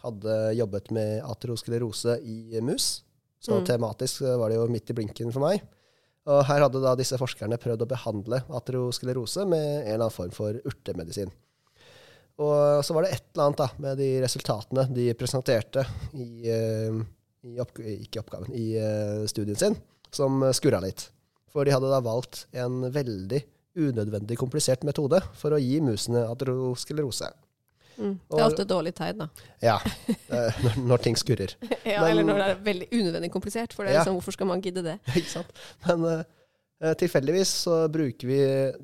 [0.04, 3.02] hadde jobbet med aterosklerose i mus.
[3.44, 3.66] Så mm.
[3.68, 5.66] tematisk var det jo midt i blinken for meg.
[6.28, 10.34] Og her hadde da disse forskerne prøvd å behandle aterosklerose med en eller annen form
[10.36, 11.32] for urtemedisin.
[12.38, 17.00] Og så var det et eller annet da, med de resultatene de presenterte i, eh,
[17.48, 19.78] i, opp, oppgaven, i eh, studien sin,
[20.14, 21.08] som skurra litt.
[21.50, 23.42] For de hadde da valgt en veldig
[23.78, 27.32] unødvendig komplisert metode for å gi musene aterosklerose.
[27.98, 28.16] Mm.
[28.30, 29.28] Det er alltid et dårlig tegn, da.
[29.64, 29.76] Ja,
[30.30, 31.54] når, når ting skurrer.
[31.82, 33.74] ja, Men, eller når det er veldig unødvendig komplisert.
[33.74, 34.02] For det er ja.
[34.04, 34.98] liksom, hvorfor skal man gidde det?
[35.20, 35.64] Ikke sant.
[35.88, 38.42] Men uh, tilfeldigvis så bruker vi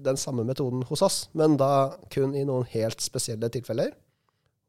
[0.08, 3.93] den samme metoden hos oss, men da kun i noen helt spesielle tilfeller.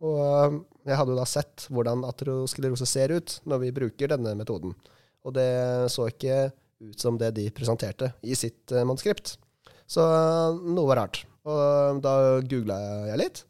[0.05, 4.37] Og uh, jeg hadde jo da sett hvordan atroskelerose ser ut når vi bruker denne
[4.37, 4.77] metoden.
[5.25, 5.49] Og det
[5.95, 6.51] så ikke
[6.85, 9.39] ut som det de presenterte i sitt uh, manuskript.
[9.89, 10.05] Så
[10.65, 11.25] noe var rart.
[11.45, 12.77] Og da googla
[13.11, 13.45] jeg litt.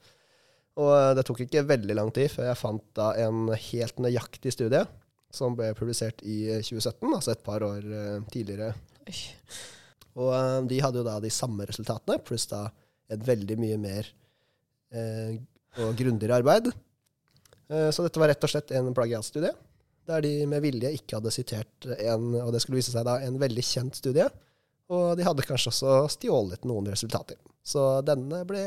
[0.80, 4.54] Og eh, det tok ikke veldig lang tid før jeg fant da en helt nøyaktig
[4.54, 4.82] studie
[5.34, 8.68] som ble publisert i 2017, eh, altså et par år uh, tidligere.
[10.14, 12.68] Og de hadde jo da de samme resultatene, pluss da
[13.10, 14.06] et veldig mye mer
[14.94, 15.34] eh,
[15.82, 16.68] og grundigere arbeid.
[17.66, 19.50] så dette var rett og slett en plagiatstudie,
[20.06, 23.40] der de med vilje ikke hadde sitert en, og det skulle vise seg da, en
[23.42, 24.28] veldig kjent studie,
[24.94, 27.40] Og de hadde kanskje også stjålet noen resultater.
[27.64, 28.66] Så denne ble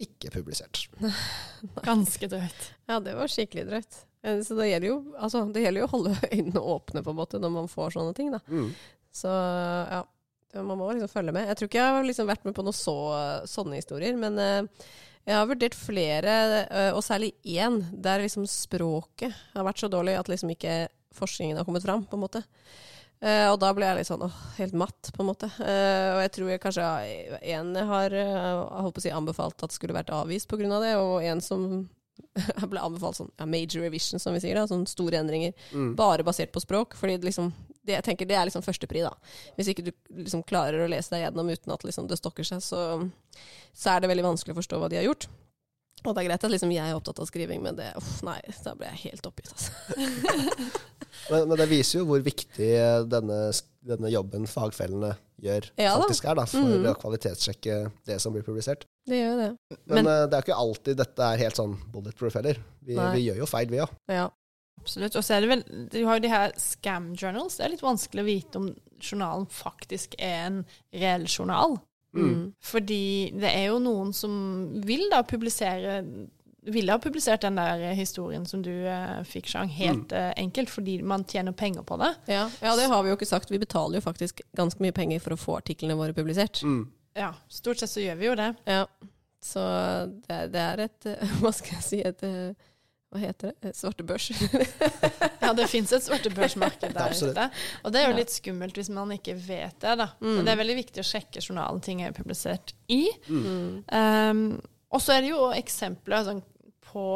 [0.00, 0.84] ikke publisert.
[1.88, 2.70] Ganske drøyt.
[2.90, 3.98] Ja, det var skikkelig drøyt.
[4.22, 7.20] Eh, Så det gjelder, jo, altså, det gjelder jo å holde øynene åpne på en
[7.20, 8.32] måte når man får sånne ting.
[8.34, 8.40] Da.
[8.48, 8.72] Mm.
[9.20, 10.00] Så ja,
[10.62, 11.48] man må liksom følge med.
[11.50, 12.96] Jeg tror ikke jeg har liksom vært med på noen så,
[13.50, 14.86] sånne historier, men eh,
[15.28, 20.16] jeg har vurdert flere, eh, og særlig én, der liksom språket har vært så dårlig
[20.18, 20.78] at liksom ikke
[21.14, 22.42] forskningen har kommet fram, på en måte.
[23.20, 25.50] Eh, og da ble jeg litt sånn åh, helt matt, på en måte.
[25.60, 26.84] Uh, og jeg tror jeg kanskje
[27.52, 30.78] én har uh, holdt å si, anbefalt at skulle vært avvist pga.
[30.80, 31.66] det, og en som
[32.72, 35.52] ble anbefalt sånn ja, major revision, som vi sier, da, sånn store endringer.
[35.72, 35.92] Mm.
[36.00, 36.96] Bare basert på språk.
[36.96, 37.52] fordi liksom,
[37.82, 39.12] det, jeg tenker det er liksom førstepri, da.
[39.58, 42.64] Hvis ikke du liksom klarer å lese deg gjennom uten at liksom det stokker seg,
[42.64, 43.04] så,
[43.76, 45.28] så er det veldig vanskelig å forstå hva de har gjort.
[46.06, 48.40] Og det er greit at liksom jeg er opptatt av skriving, men det, uff, nei,
[48.64, 49.52] da ble jeg helt oppgitt.
[49.52, 50.80] Altså.
[51.30, 52.70] Men, men det viser jo hvor viktig
[53.10, 53.38] denne,
[53.86, 56.84] denne jobben fagfellene gjør, Ja faktisk er, da, for Mhm.
[56.90, 58.84] å kvalitetssjekke det som blir publisert.
[59.08, 59.78] Det gjør det.
[59.86, 62.60] Men, Men- eh, det er ikke alltid dette er helt sånn bulletproof heller.
[62.84, 63.88] Vi, vi gjør jo feil, vi òg.
[64.08, 64.28] Ja.
[64.80, 65.16] Absolutt.
[65.16, 67.56] Og så er det vel Du har jo de her scam journals.
[67.58, 68.68] Det er litt vanskelig å vite om
[69.00, 71.78] journalen faktisk er en reell journal.
[72.16, 72.52] Mm.
[72.64, 76.00] Fordi det er jo noen som vil da publisere
[76.62, 80.98] ville ha publisert den der historien som du eh, fikk, Chang, helt eh, enkelt, fordi
[81.02, 82.14] man tjener penger på det.
[82.28, 82.46] Ja.
[82.60, 83.50] ja, det har vi jo ikke sagt.
[83.50, 86.62] Vi betaler jo faktisk ganske mye penger for å få artiklene våre publisert.
[86.62, 86.82] Mm.
[87.16, 88.50] Ja, stort sett så gjør vi jo det.
[88.68, 88.84] Ja.
[89.42, 89.60] Så
[90.26, 92.00] det, er- det er et eh, Hva skal jeg si?
[92.04, 92.68] Et eh,
[93.10, 93.70] Hva heter det?
[93.72, 94.28] Et Svartebørs.
[95.40, 97.46] Ja, det fins et svartebørsmarked der ute.
[97.82, 100.10] Og det er jo litt skummelt hvis man ikke vet det, da.
[100.20, 100.34] Mm.
[100.36, 103.06] Men det er veldig viktig å sjekke journalen ting er publisert i.
[103.26, 103.80] Mm.
[103.88, 104.44] Um,
[104.94, 106.42] og så er det jo eksempler sånn,
[106.90, 107.06] på,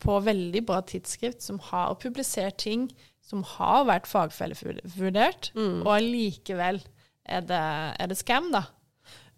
[0.00, 2.88] på veldig bra tidsskrift som har publisert ting
[3.28, 5.82] som har vært fagfellevurdert, Mm.
[5.84, 6.78] og allikevel
[7.28, 7.58] er det,
[8.00, 8.62] er det scam, da.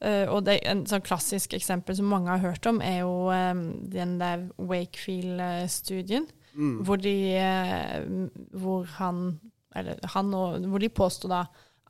[0.01, 3.65] Uh, og det, en sånn klassisk eksempel som mange har hørt om, er jo um,
[3.93, 6.81] den der Wakefield-studien, Mm.
[6.83, 9.41] hvor de uh, hvor han
[9.77, 11.45] eller han og hvor de påsto da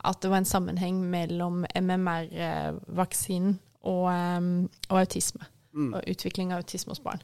[0.04, 5.44] at det var en sammenheng mellom MMR-vaksinen og, um, og autisme.
[5.72, 5.94] Mm.
[5.94, 7.22] Og utvikling av autisme hos barn.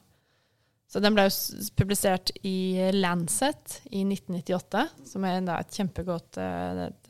[0.87, 6.85] Så den ble jo publisert i Lancet i 1998, som er da et kjempegodt eh,
[6.87, 7.09] et,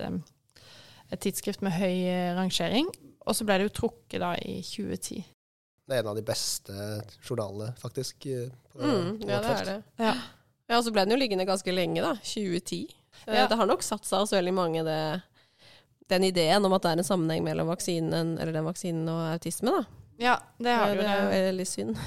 [1.14, 2.90] et tidsskrift med høy eh, rangering.
[3.28, 5.20] Og så ble det jo trukket da i 2010.
[5.88, 6.74] Det er en av de beste
[7.24, 8.26] journalene, faktisk.
[8.34, 9.78] eh, På, Mm, på ja, det er det.
[10.02, 10.16] Ja.
[10.68, 12.16] Ja, og så ble den jo liggende ganske lenge, da.
[12.28, 12.82] 2010.
[13.28, 13.46] Eh, Ja.
[13.48, 15.22] Det har nok satt seg hos veldig mange, det,
[16.10, 19.72] den ideen om at det er en sammenheng mellom vaksinen, eller den vaksinen og autisme,
[19.72, 19.86] da.
[20.20, 21.18] Ja, det har det det jo.
[21.28, 21.44] er Det.
[21.52, 21.98] veldig synd.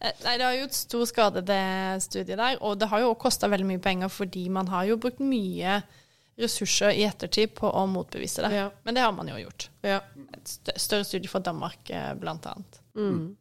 [0.00, 2.58] Eh, Nei, det har gjort stor skade, det studiet der.
[2.62, 5.80] Og det har jo kosta veldig mye penger, fordi man har jo brukt mye
[6.38, 8.50] ressurser i ettertid på å motbevise det.
[8.54, 8.66] Ja.
[8.84, 9.68] Men det har man jo gjort.
[9.82, 10.00] Ja.
[10.36, 12.80] Et større studie fra Danmark, eh, blant annet.
[12.96, 13.36] Mm.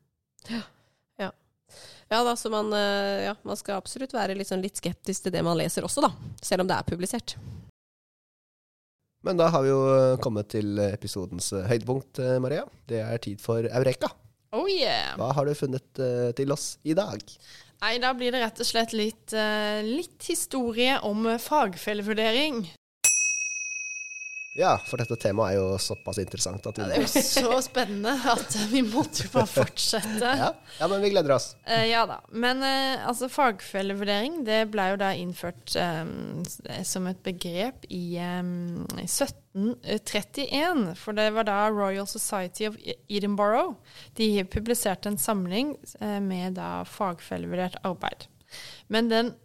[0.49, 0.61] Ja.
[1.19, 1.31] ja.
[2.09, 5.33] Ja da, så man, eh, ja, man skal absolutt være litt, sånn litt skeptisk til
[5.35, 6.13] det man leser også, da.
[6.41, 7.35] Selv om det er publisert.
[9.25, 12.65] Men da har vi jo eh, kommet til episodens eh, høydepunkt, eh, Maria.
[12.85, 14.11] Det er tid for Eureka.
[14.55, 15.15] Oh yeah!
[15.19, 17.23] Hva har du funnet eh, til oss i dag?
[17.81, 22.63] Nei, da blir det rett og slett litt, eh, litt historie om eh, fagfellevurdering.
[24.55, 27.57] Ja, for dette temaet er jo såpass interessant at vi Ja, det er jo så
[27.65, 30.29] spennende at vi måtte jo bare fortsette.
[30.39, 31.49] ja, ja, men vi gleder oss.
[31.67, 32.21] Uh, ja da.
[32.31, 36.39] Men uh, altså, fagfellevurdering det ble jo da innført um,
[36.87, 40.95] som et begrep i um, 1731.
[41.03, 43.75] For det var da Royal Society of E- Edinburgh.
[44.15, 48.29] De publiserte en samling uh, med da fagfellevurdert arbeid.
[48.87, 49.35] Men den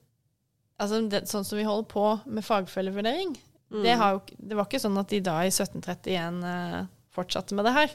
[0.80, 3.34] Altså, den, sånn som vi holder på med fagfellevurdering,
[3.70, 6.80] det, har jo, det var ikke sånn at de da i 1731 eh,
[7.14, 7.94] fortsatte med det her.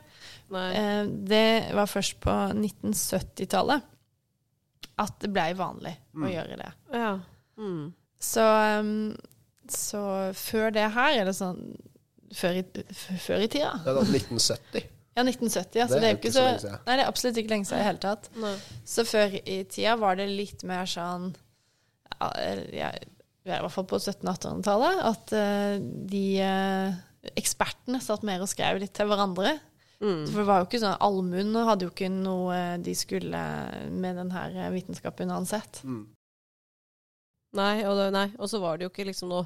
[0.56, 0.70] Nei.
[0.80, 3.92] Eh, det var først på 1970-tallet
[5.04, 6.72] at det blei vanlig å gjøre det.
[6.96, 7.14] Ja.
[7.60, 7.92] Mm.
[8.24, 8.44] Så,
[8.80, 9.12] um,
[9.72, 10.02] så
[10.38, 11.60] før det her er det sånn
[12.36, 12.64] Før i,
[13.22, 13.76] før i tida?
[13.84, 14.88] Det er da 1970.
[15.16, 15.82] Ja, 1970.
[15.84, 16.80] Altså, det, er det er jo ikke så, lenge siden.
[16.88, 18.30] Nei, det er absolutt ikke lenge siden i det hele tatt.
[18.44, 18.54] Nei.
[18.92, 21.30] Så før i tida var det litt mer sånn
[22.16, 22.30] ja,
[22.76, 22.90] ja,
[23.46, 25.76] I hvert fall på 1700-1800-tallet at eh,
[26.10, 26.98] de eh,
[27.38, 29.56] ekspertene satt mer og skrev litt til hverandre.
[30.02, 30.26] Mm.
[30.28, 33.42] For det var jo ikke sånn, Allmuen hadde jo ikke noe de skulle
[33.94, 35.82] med denne vitenskapen uansett.
[35.86, 36.04] Mm.
[37.56, 39.46] Nei, og, det, nei, og så var det jo ikke liksom noe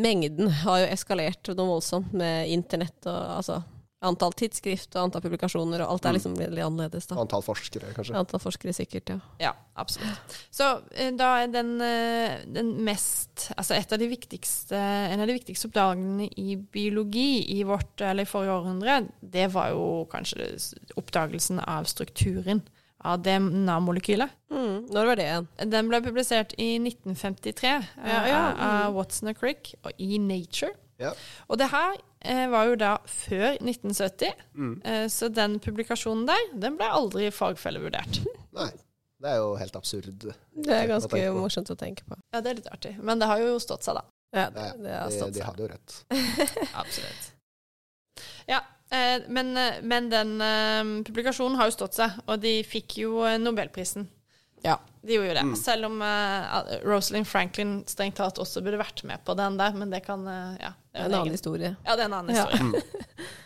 [0.00, 3.58] Mengden har jo eskalert noe voldsomt med internett og altså
[4.04, 7.06] Antall tidsskrift og antall publikasjoner, og alt er liksom veldig annerledes.
[7.10, 7.16] da.
[7.22, 8.14] Antall forskere, kanskje.
[8.20, 9.18] Antall forskere sikkert, ja.
[9.40, 10.36] Ja, absolutt.
[10.54, 15.26] Så eh, da er den, eh, den mest Altså et av de viktigste, en av
[15.26, 20.46] de viktigste oppdagene i biologi i vårt, eller i forrige århundre, det var jo kanskje
[20.96, 22.62] oppdagelsen av strukturen
[23.04, 24.30] av DNA-molekylet.
[24.50, 24.86] Mm.
[24.94, 25.48] Når var det igjen?
[25.74, 30.16] Den ble publisert i 1953 eh, Ja, ja, av- av Watson og Crick og i
[30.18, 30.72] Nature.
[31.02, 31.10] Ja.
[31.50, 32.13] Og det her eh,
[32.50, 34.74] var jo da før 1970, Mm.
[34.84, 38.22] eh, så den publikasjonen der, den ble aldri fagfellevurdert.
[38.58, 38.70] Nei.
[39.24, 40.08] Det er jo helt absurd.
[40.20, 42.16] Det er ganske å morsomt å tenke på.
[42.34, 42.90] Ja, det er litt artig.
[43.00, 44.02] Men det har jo stått seg, da.
[44.34, 45.94] Ja, det, det har stått de de hadde jo rett.
[46.82, 47.30] Absolutt.
[48.50, 48.58] Ja,
[48.92, 53.22] eh, men, eh, men den eh, publikasjonen har jo stått seg, og de fikk jo
[53.24, 54.08] eh, Nobelprisen.
[54.64, 54.78] Ja.
[55.04, 55.42] De gjorde det.
[55.44, 55.56] Mm.
[55.60, 59.90] Selv om uh, Rosalind Franklin strengt tatt også burde vært med på den der, men
[59.92, 61.72] det kan uh, Ja, det Det er en annen egen- historie.
[61.84, 62.46] Ja, det er en annen Ja.
[62.48, 62.82] historie.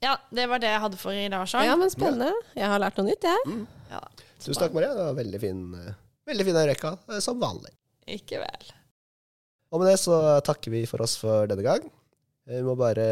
[0.00, 1.64] Ja, det var det jeg hadde for i dag, Sjang.
[1.66, 2.28] Ja, men spennende.
[2.54, 3.54] Jeg har lært noe nytt, jeg.
[3.90, 3.98] Ja,
[4.38, 4.92] Tusen takk, Maria.
[4.94, 5.96] Det var veldig fin, eh,
[6.30, 6.92] veldig fin rekka,
[7.24, 7.72] som vanlig.
[8.06, 8.68] Ikke vel.
[9.74, 11.90] Og med det så takker vi for oss for denne gang.
[12.46, 13.08] Vi må bare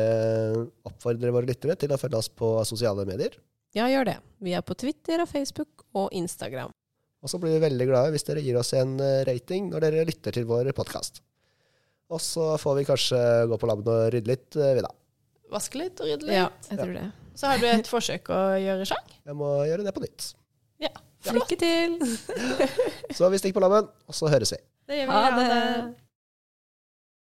[0.86, 3.34] oppfordre våre lyttere til å følge oss på sosiale medier.
[3.76, 4.16] Ja, gjør det.
[4.40, 6.70] Vi er på Twitter og Facebook og Instagram.
[7.26, 10.04] Og så blir vi veldig glade hvis dere gir oss en eh, rating når dere
[10.06, 11.18] lytter til vår podkast.
[12.14, 14.92] Og så får vi kanskje gå på labben og rydde litt, eh, vi da.
[15.50, 16.36] Vaske litt og rydde litt.
[16.38, 17.04] Ja, jeg tror det.
[17.34, 19.10] Så har du et forsøk å gjøre, Sjang.
[19.26, 20.30] Jeg må gjøre det på nytt.
[20.86, 20.94] Ja.
[21.34, 21.98] Lykke til!
[23.18, 24.62] Så vi stikker på labben, og så høres vi.
[24.86, 25.16] Det gjør vi.
[25.18, 26.05] Ha det.